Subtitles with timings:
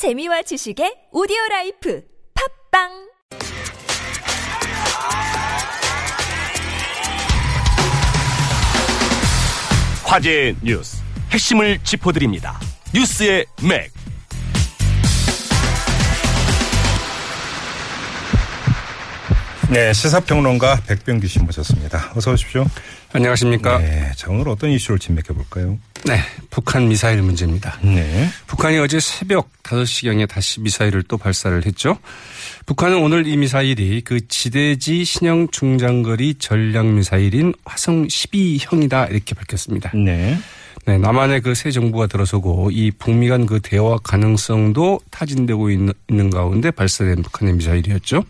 [0.00, 2.02] 재미와 지식의 오디오 라이프
[2.72, 2.88] 팟빵
[10.06, 12.58] 화제의 뉴스 핵심을 짚어드립니다.
[12.94, 13.92] 뉴스의 맥.
[19.70, 22.14] 네, 시사평론가 백병규 씨 모셨습니다.
[22.16, 22.64] 어서 오십시오.
[23.12, 23.78] 안녕하십니까.
[23.78, 23.86] 네.
[23.88, 25.78] 네, 자 오늘 어떤 이슈를 진맥해 볼까요?
[26.48, 27.78] 북한 미사일 문제입니다.
[27.82, 28.28] 네.
[28.46, 31.98] 북한이 어제 새벽 5시경에 다시 미사일을 또 발사를 했죠.
[32.66, 39.90] 북한은 오늘 이 미사일이 그 지대지 신형 중장거리 전략 미사일인 화성 12형이다 이렇게 밝혔습니다.
[39.94, 40.38] 네.
[40.86, 46.30] 네, 남한의 그 새 정부가 들어서고 이 북미 간 그 대화 가능성도 타진되고 있는, 있는
[46.30, 48.24] 가운데 발사된 북한의 미사일이었죠.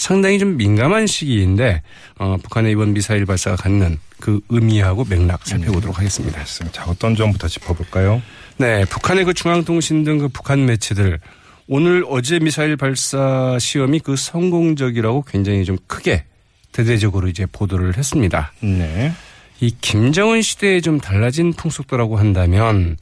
[0.00, 1.82] 상당히 좀 민감한 시기인데
[2.18, 6.38] 어, 북한의 이번 미사일 발사가 갖는 그 의미하고 맥락 살펴보도록 하겠습니다.
[6.38, 6.84] 알겠습니다.
[6.84, 8.22] 자, 어떤 점부터 짚어볼까요?
[8.56, 11.20] 네, 북한의 그 중앙통신 등 그 북한 매체들
[11.68, 16.24] 오늘 어제 미사일 발사 시험이 그 성공적이라고 굉장히 좀 크게
[16.72, 18.52] 대대적으로 이제 보도를 했습니다.
[18.60, 19.12] 네.
[19.60, 22.96] 이 김정은 시대에 좀 달라진 풍속도라고 한다면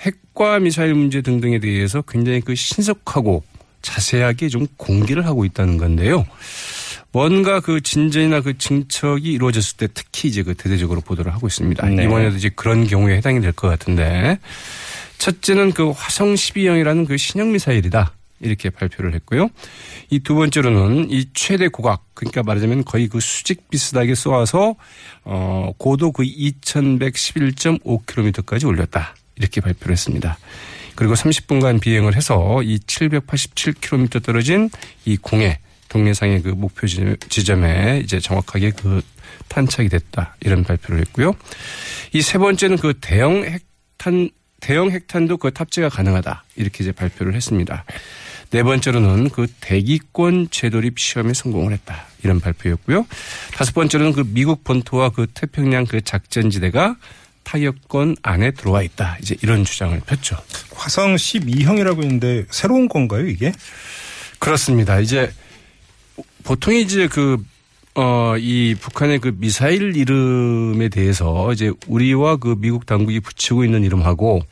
[0.00, 3.44] 핵과 미사일 문제 등등에 대해서 굉장히 그 신속하고
[3.88, 6.26] 자세하게 좀 공개를 하고 있다는 건데요.
[7.10, 11.86] 뭔가 그 진전이나 그 증척이 이루어졌을 때 특히 이제 그 대대적으로 보도를 하고 있습니다.
[11.88, 12.04] 네.
[12.04, 14.38] 이번에도 이제 그런 경우에 해당이 될 것 같은데
[15.16, 18.12] 첫째는 그 화성 12형이라는 그 신형 미사일이다.
[18.40, 19.48] 이렇게 발표를 했고요.
[20.10, 24.76] 이 두 번째로는 이 최대 고각 그러니까 말하자면 거의 그 수직 비슷하게 쏘아서
[25.24, 29.14] 어 고도 그 2111.5km까지 올렸다.
[29.36, 30.38] 이렇게 발표를 했습니다.
[30.98, 34.68] 그리고 30분간 비행을 해서 이 787km 떨어진
[35.04, 39.00] 이 공해 동해상의 그 목표 지점에 이제 정확하게 그
[39.46, 40.34] 탄착이 됐다.
[40.40, 41.36] 이런 발표를 했고요.
[42.14, 46.42] 이 세 번째는 그 대형 핵탄 대형 핵탄도 그 탑재가 가능하다.
[46.56, 47.84] 이렇게 이제 발표를 했습니다.
[48.50, 52.06] 네 번째로는 그 대기권 재돌입 시험에 성공을 했다.
[52.24, 53.06] 이런 발표였고요.
[53.54, 56.96] 다섯 번째로는 그 미국 본토와 그 태평양 그 작전지대가
[57.48, 59.16] 타격권 안에 들어와 있다.
[59.22, 60.36] 이제 이런 주장을 폈죠.
[60.74, 63.52] 화성 12형이라고 했는데 새로운 건가요, 이게?
[64.38, 65.00] 그렇습니다.
[65.00, 65.32] 이제
[66.44, 67.42] 보통 이제 그,
[67.94, 74.42] 어, 이 북한의 그 미사일 이름에 대해서 이제 우리와 그 미국 당국이 붙이고 있는 이름하고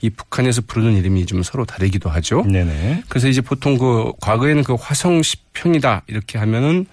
[0.00, 2.44] 이 북한에서 부르는 이름이 좀 서로 다르기도 하죠.
[2.44, 3.02] 네네.
[3.08, 6.86] 그래서 이제 보통 그 과거에는 그 화성 10평이다 이렇게 하면은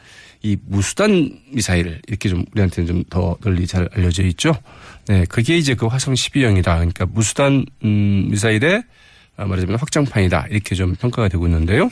[0.44, 4.56] 이 무수단 미사일 이렇게 좀 우리한테는 좀 더 널리 잘 알려져 있죠.
[5.12, 6.64] 네, 그게 이제 그 화성 12형이다.
[6.64, 8.84] 그러니까 무수단 음, 미사일의
[9.36, 10.48] 말하자면 확장판이다.
[10.50, 11.90] 이렇게 좀 평가가 되고 있는데요.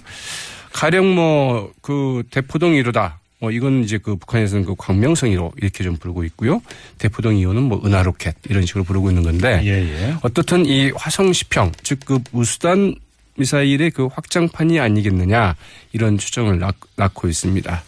[0.71, 3.13] 가령 뭐 그 대포동 1호다.
[3.41, 6.61] 뭐 이건 이제 그 북한에서는 그 광명성 1호 이렇게 좀 부르고 있고요.
[6.97, 10.15] 대포동 2호는 뭐 은하 로켓 이런 식으로 부르고 있는 건데 예, 예.
[10.21, 12.95] 어떻든 이 화성 10형 즉 그 무수단
[13.37, 15.55] 미사일의 그 확장판이 아니겠느냐
[15.93, 16.59] 이런 추정을
[16.95, 17.83] 낳고 있습니다.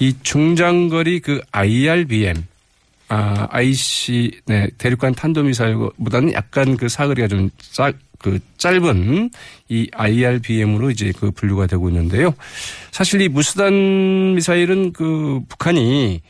[0.00, 2.44] 이 중장거리 그 IRBM
[3.08, 9.30] 아, IC, 네, 대륙간 탄도미사일보다는 약간 그 사거리가 좀 짜, 그 짧은
[9.68, 12.34] 이 IRBM으로 이제 그 분류가 되고 있는데요.
[12.90, 16.20] 사실 이 무수단 미사일은 그 북한이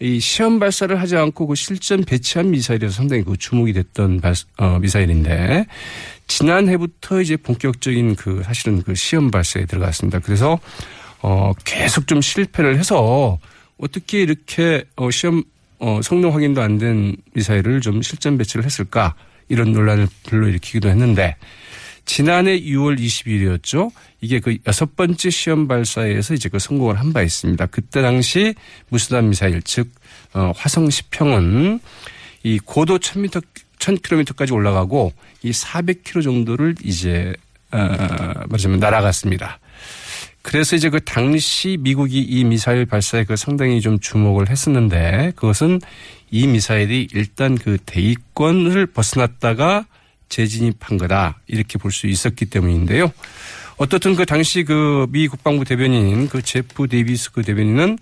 [0.00, 4.78] 이 시험 발사를 하지 않고 그 실전 배치한 미사일에서 상당히 그 주목이 됐던 발, 어,
[4.80, 5.66] 미사일인데
[6.26, 10.18] 지난해부터 이제 본격적인 그 사실은 그 시험 발사에 들어갔습니다.
[10.20, 10.58] 그래서
[11.20, 13.38] 어, 계속 좀 실패를 해서
[13.78, 15.42] 어떻게 이렇게 어, 시험
[15.84, 19.14] 어, 성능 확인도 안 된 미사일을 좀 실전 배치를 했을까
[19.48, 21.36] 이런 논란을 불러일으키기도 했는데
[22.06, 23.90] 지난해 6월 20일이었죠.
[24.22, 27.66] 이게 그 여섯 번째 시험 발사에서 이제 그 성공을 한 바 있습니다.
[27.66, 28.54] 그때 당시
[28.88, 29.90] 무수단 미사일 즉
[30.32, 31.80] 어, 화성 10평은
[32.44, 33.42] 이 고도 1000m
[33.78, 35.12] 1000km까지 올라가고
[35.42, 37.34] 이 400km 정도를 이제
[37.72, 37.76] 어,
[38.48, 39.58] 말하자면 날아갔습니다.
[40.44, 45.80] 그래서 이제 그 당시 미국이 이 미사일 발사에 그 상당히 좀 주목을 했었는데 그것은
[46.30, 49.86] 이 미사일이 일단 그 대기권을 벗어났다가
[50.28, 53.10] 재진입한 거다 이렇게 볼 수 있었기 때문인데요.
[53.78, 57.98] 어떻든 그 당시 그 미 국방부 대변인 그 제프 데이비스 그 대변인은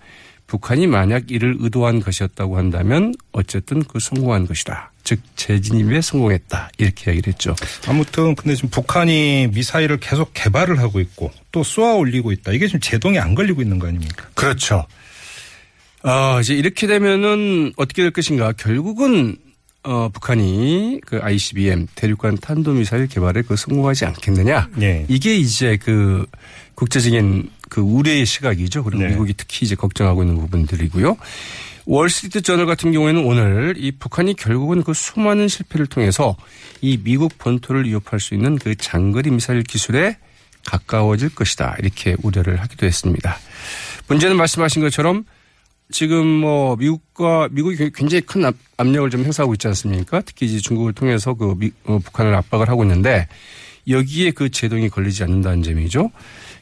[0.53, 4.91] 북한이 만약 이를 의도한 것이었다고 한다면 어쨌든 그 성공한 것이다.
[5.03, 6.69] 즉 재진입에 성공했다.
[6.77, 7.55] 이렇게 이야기를 했죠.
[7.87, 12.51] 아무튼 근데 지금 북한이 미사일을 계속 개발을 하고 있고 또 쏘아 올리고 있다.
[12.51, 14.27] 이게 지금 제동이 안 걸리고 있는 거 아닙니까?
[14.35, 14.85] 그렇죠.
[16.03, 18.51] 어, 이제 이렇게 되면은 어떻게 될 것인가.
[18.51, 19.35] 결국은
[19.81, 24.69] 어, 북한이 그 ICBM 대륙간 탄도미사일 개발에 그 성공하지 않겠느냐.
[24.75, 25.07] 네.
[25.09, 26.27] 이게 이제 그
[26.75, 28.83] 국제적인 그 우려의 시각이죠.
[28.83, 29.09] 그리고 네.
[29.09, 31.17] 미국이 특히 이제 걱정하고 있는 부분들이고요.
[31.87, 36.37] 월스트리트 저널 같은 경우에는 오늘 이 북한이 결국은 그 수많은 실패를 통해서
[36.81, 40.17] 이 미국 본토를 위협할 수 있는 그 장거리 미사일 기술에
[40.65, 41.75] 가까워질 것이다.
[41.79, 43.37] 이렇게 우려를 하기도 했습니다.
[44.07, 45.25] 문제는 말씀하신 것처럼
[45.91, 48.43] 지금 뭐 미국과 미국이 굉장히 큰
[48.77, 50.21] 압력을 좀 행사하고 있지 않습니까?
[50.21, 53.27] 특히 이제 중국을 통해서 그 미, 어, 북한을 압박을 하고 있는데
[53.87, 56.11] 여기에 그 제동이 걸리지 않는다는 점이죠.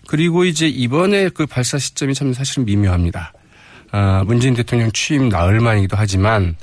[0.07, 3.33] 그리고 이제 이번에 그 발사 시점이 참 사실은 미묘합니다.
[3.91, 6.55] 아, 문재인 대통령 취임 나흘 만이기도 하지만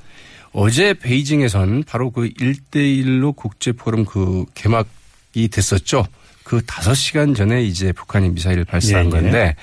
[0.52, 6.06] 어제 베이징에선 바로 그 1대1로 국제 포럼 그 개막이 됐었죠.
[6.42, 9.10] 그 5시간 전에 이제 북한이 미사일을 발사한 예, 예.
[9.10, 9.56] 건데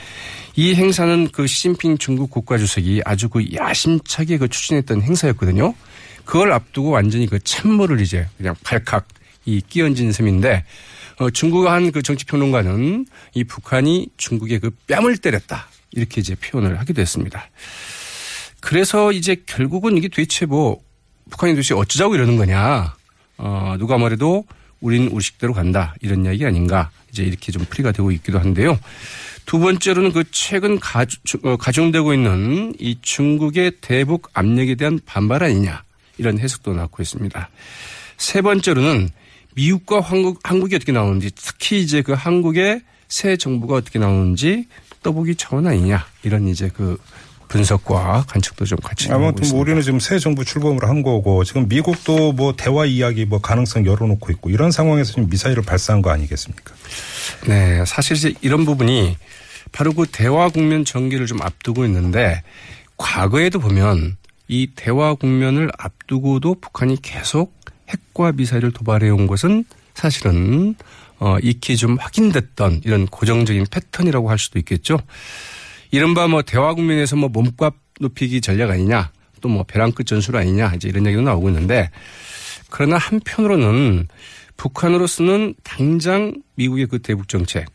[0.55, 5.73] 이 행사는 그 시진핑 중국 국가주석이 아주 그 야심차게 그 추진했던 행사였거든요.
[6.25, 9.07] 그걸 앞두고 완전히 그 찬물을 이제 그냥 발칵
[9.45, 10.63] 이 끼얹은 셈인데
[11.17, 13.05] 어, 중국 한그 정치평론가는
[13.35, 15.67] 이 북한이 중국의 그 뺨을 때렸다.
[15.91, 17.49] 이렇게 이제 표현을 하기도 했습니다.
[18.59, 20.81] 그래서 이제 결국은 이게 도대체 뭐
[21.29, 22.95] 북한이 도대체 어쩌자고 이러는 거냐.
[23.37, 24.45] 어, 누가 말해도
[24.81, 25.95] 우린 우리 식대로 간다.
[26.01, 26.89] 이런 이야기 아닌가.
[27.11, 28.77] 이제 이렇게 좀 풀이가 되고 있기도 한데요.
[29.45, 30.79] 두 번째로는 그 최근
[31.43, 35.83] 어, 가중 되고 있는 이 중국의 대북 압력에 대한 반발 아니냐.
[36.17, 37.49] 이런 해석도 나오고 있습니다.
[38.17, 39.09] 세 번째로는
[39.55, 44.67] 미국과 한국, 한국이 어떻게 나오는지 특히 이제 그 한국의 새 정부가 어떻게 나오는지
[45.03, 46.97] 떠보기 차원 아니냐 이런 이제 그
[47.47, 52.33] 분석과 관측도 좀 같이 아무튼 뭐 우리는 지금 새 정부 출범을 한 거고 지금 미국도
[52.33, 56.73] 뭐 대화 이야기 뭐 가능성 열어놓고 있고 이런 상황에서 지금 미사일을 발사한 거 아니겠습니까?
[57.47, 59.15] 네, 사실 이제 이런 부분이
[59.71, 62.41] 바로 그 대화 국면 전개를 좀 앞두고 있는데
[62.97, 64.17] 과거에도 보면
[64.47, 67.53] 이 대화 국면을 앞두고도 북한이 계속
[67.89, 70.75] 핵과 미사일을 도발해 온 것은 사실은
[71.19, 74.99] 어, 익히 좀 확인됐던 이런 고정적인 패턴이라고 할 수도 있겠죠.
[75.91, 79.11] 이른바 뭐 대화 국면에서 뭐 몸값 높이기 전략 아니냐
[79.41, 81.89] 또 뭐 벼랑 끝 전술 아니냐 이제 이런 얘기도 나오고 있는데
[82.69, 84.07] 그러나 한편으로는
[84.57, 87.67] 북한으로서는 당장 미국의 그 대북 정책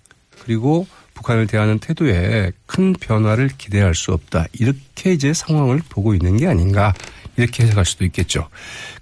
[0.42, 4.46] 그리고 북한을 대하는 태도에 큰 변화를 기대할 수 없다.
[4.52, 6.94] 이렇게 이제 상황을 보고 있는 게 아닌가
[7.36, 8.48] 이렇게 해석할 수도 있겠죠.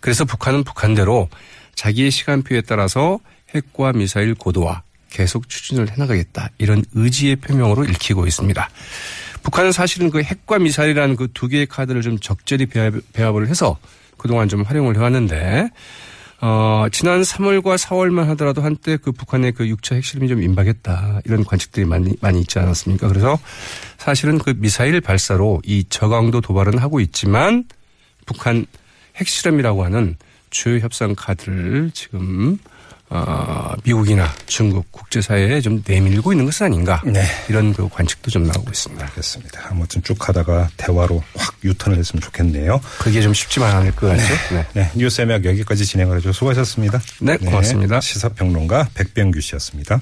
[0.00, 1.28] 그래서 북한은 북한대로
[1.74, 3.20] 자기의 시간표에 따라서
[3.54, 6.50] 핵과 미사일 고도화 계속 추진을 해나가겠다.
[6.58, 8.68] 이런 의지의 표명으로 읽히고 있습니다.
[9.42, 13.78] 북한은 사실은 그 핵과 미사일이라는 그 두 개의 카드를 좀 적절히 배합을 해서
[14.16, 15.70] 그동안 좀 활용을 해왔는데
[16.40, 21.22] 어, 지난 3월과 4월만 하더라도 한때 그 북한의 그 6차 핵실험이 좀 임박했다.
[21.24, 23.08] 이런 관측들이 많이, 많이 있지 않았습니까?
[23.08, 23.38] 그래서
[23.96, 27.64] 사실은 그 미사일 발사로 이 저강도 도발은 하고 있지만
[28.28, 28.66] 북한
[29.16, 30.16] 핵실험이라고 하는
[30.50, 32.58] 주요 협상 카드를 지금
[33.10, 37.24] 어, 미국이나 중국 국제사회에 좀 내밀고 있는 것은 아닌가 네.
[37.48, 39.02] 이런 그 관측도 좀 나오고 있습니다.
[39.06, 39.68] 알겠습니다.
[39.70, 42.80] 아무튼 쭉 하다가 대화로 확 유턴을 했으면 좋겠네요.
[42.98, 44.34] 그게 좀 쉽지만 않을 것 같죠.
[44.52, 44.56] 네.
[44.56, 44.66] 네.
[44.74, 44.90] 네.
[44.94, 47.00] 뉴스 애매학 여기까지 진행을 해주셔서 수고하셨습니다.
[47.20, 48.00] 네, 고맙습니다.
[48.00, 50.00] 시사평론가 백병규 씨였습니다.